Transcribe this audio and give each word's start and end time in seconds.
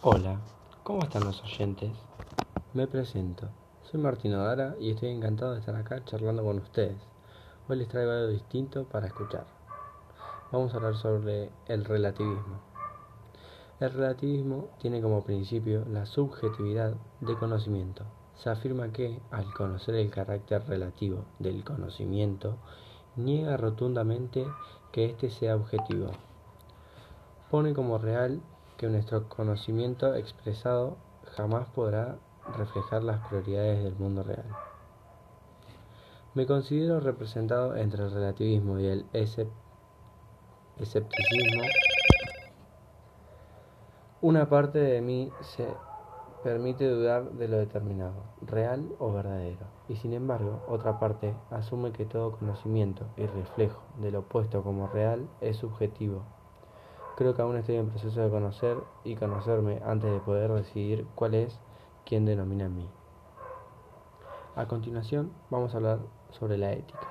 Hola, 0.00 0.38
¿cómo 0.84 1.02
están 1.02 1.24
los 1.24 1.42
oyentes? 1.42 1.90
Me 2.72 2.86
presento, 2.86 3.48
soy 3.82 4.00
Martín 4.00 4.32
Odara 4.32 4.76
y 4.78 4.92
estoy 4.92 5.08
encantado 5.08 5.54
de 5.54 5.58
estar 5.58 5.74
acá 5.74 6.04
charlando 6.04 6.44
con 6.44 6.58
ustedes. 6.58 6.96
Hoy 7.68 7.78
les 7.78 7.88
traigo 7.88 8.12
algo 8.12 8.28
distinto 8.28 8.84
para 8.84 9.08
escuchar. 9.08 9.44
Vamos 10.52 10.72
a 10.72 10.76
hablar 10.76 10.94
sobre 10.94 11.50
el 11.66 11.84
relativismo. 11.84 12.60
El 13.80 13.92
relativismo 13.92 14.68
tiene 14.80 15.02
como 15.02 15.24
principio 15.24 15.84
la 15.90 16.06
subjetividad 16.06 16.94
de 17.20 17.34
conocimiento. 17.34 18.04
Se 18.36 18.50
afirma 18.50 18.92
que, 18.92 19.20
al 19.32 19.52
conocer 19.52 19.96
el 19.96 20.12
carácter 20.12 20.64
relativo 20.68 21.24
del 21.40 21.64
conocimiento, 21.64 22.54
niega 23.16 23.56
rotundamente 23.56 24.46
que 24.92 25.06
éste 25.06 25.28
sea 25.28 25.56
objetivo. 25.56 26.12
Pone 27.50 27.74
como 27.74 27.98
real 27.98 28.40
que 28.78 28.86
nuestro 28.86 29.28
conocimiento 29.28 30.14
expresado 30.14 30.96
jamás 31.36 31.68
podrá 31.68 32.16
reflejar 32.56 33.02
las 33.02 33.26
prioridades 33.26 33.82
del 33.82 33.96
mundo 33.96 34.22
real. 34.22 34.46
Me 36.34 36.46
considero 36.46 37.00
representado 37.00 37.76
entre 37.76 38.04
el 38.04 38.12
relativismo 38.12 38.78
y 38.78 38.86
el 38.86 39.06
escepticismo. 39.12 39.52
Una 44.20 44.48
parte 44.48 44.78
de 44.78 45.00
mí 45.00 45.32
se 45.40 45.66
permite 46.44 46.88
dudar 46.88 47.32
de 47.32 47.48
lo 47.48 47.58
determinado, 47.58 48.22
real 48.42 48.92
o 49.00 49.12
verdadero, 49.12 49.66
y 49.88 49.96
sin 49.96 50.12
embargo 50.12 50.64
otra 50.68 51.00
parte 51.00 51.34
asume 51.50 51.90
que 51.90 52.06
todo 52.06 52.38
conocimiento 52.38 53.06
y 53.16 53.26
reflejo 53.26 53.82
del 53.96 54.14
opuesto 54.14 54.62
como 54.62 54.86
real 54.86 55.28
es 55.40 55.56
subjetivo 55.56 56.37
Creo 57.18 57.34
que 57.34 57.42
aún 57.42 57.56
estoy 57.56 57.74
en 57.74 57.88
proceso 57.88 58.20
de 58.20 58.30
conocer 58.30 58.76
y 59.02 59.16
conocerme 59.16 59.80
antes 59.84 60.08
de 60.08 60.20
poder 60.20 60.52
decidir 60.52 61.04
cuál 61.16 61.34
es 61.34 61.58
quien 62.06 62.24
denomina 62.24 62.66
a 62.66 62.68
mí. 62.68 62.88
A 64.54 64.68
continuación 64.68 65.32
vamos 65.50 65.74
a 65.74 65.78
hablar 65.78 65.98
sobre 66.30 66.58
la 66.58 66.70
ética. 66.70 67.08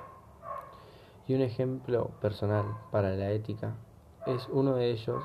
Y 1.27 1.35
un 1.35 1.41
ejemplo 1.41 2.11
personal 2.21 2.63
para 2.89 3.17
la 3.17 3.31
ética 3.31 3.75
es 4.25 4.47
uno 4.49 4.75
de 4.75 4.91
ellos 4.91 5.21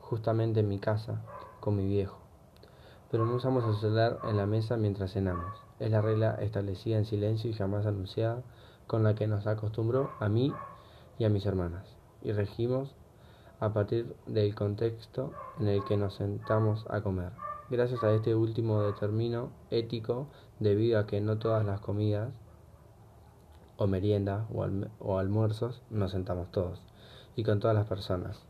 justamente 0.00 0.58
en 0.58 0.68
mi 0.68 0.80
casa 0.80 1.22
con 1.60 1.76
mi 1.76 1.86
viejo. 1.86 2.18
Pero 3.12 3.26
no 3.26 3.36
usamos 3.36 3.62
el 3.66 3.76
celular 3.76 4.18
en 4.24 4.36
la 4.36 4.46
mesa 4.46 4.76
mientras 4.76 5.12
cenamos. 5.12 5.62
Es 5.78 5.92
la 5.92 6.02
regla 6.02 6.38
establecida 6.40 6.98
en 6.98 7.04
silencio 7.04 7.50
y 7.50 7.54
jamás 7.54 7.86
anunciada 7.86 8.42
con 8.88 9.04
la 9.04 9.14
que 9.14 9.28
nos 9.28 9.46
acostumbró 9.46 10.10
a 10.18 10.28
mí 10.28 10.52
y 11.20 11.24
a 11.24 11.28
mis 11.28 11.46
hermanas. 11.46 11.86
Y 12.20 12.32
regimos 12.32 12.96
a 13.60 13.72
partir 13.72 14.14
del 14.26 14.54
contexto 14.54 15.32
en 15.60 15.68
el 15.68 15.84
que 15.84 15.96
nos 15.96 16.14
sentamos 16.14 16.86
a 16.90 17.00
comer. 17.00 17.32
Gracias 17.70 18.02
a 18.04 18.12
este 18.12 18.34
último 18.34 18.82
determino 18.82 19.50
ético, 19.70 20.26
debido 20.60 20.98
a 20.98 21.06
que 21.06 21.20
no 21.20 21.38
todas 21.38 21.64
las 21.64 21.80
comidas 21.80 22.30
o 23.76 23.86
meriendas 23.86 24.46
o, 24.52 24.66
o 25.00 25.18
almuerzos 25.18 25.82
nos 25.90 26.12
sentamos 26.12 26.50
todos 26.50 26.80
y 27.36 27.42
con 27.42 27.60
todas 27.60 27.74
las 27.74 27.86
personas. 27.86 28.44